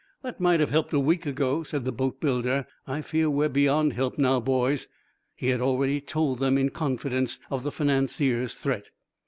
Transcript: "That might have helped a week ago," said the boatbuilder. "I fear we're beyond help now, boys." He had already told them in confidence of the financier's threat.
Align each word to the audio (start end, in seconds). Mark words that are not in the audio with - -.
"That 0.23 0.39
might 0.39 0.59
have 0.59 0.71
helped 0.71 0.93
a 0.93 0.99
week 0.99 1.27
ago," 1.27 1.61
said 1.61 1.85
the 1.85 1.91
boatbuilder. 1.93 2.65
"I 2.87 3.03
fear 3.03 3.29
we're 3.29 3.49
beyond 3.49 3.93
help 3.93 4.17
now, 4.17 4.39
boys." 4.39 4.87
He 5.35 5.49
had 5.49 5.61
already 5.61 6.01
told 6.01 6.39
them 6.39 6.57
in 6.57 6.69
confidence 6.69 7.37
of 7.51 7.61
the 7.61 7.71
financier's 7.71 8.55
threat. 8.55 8.89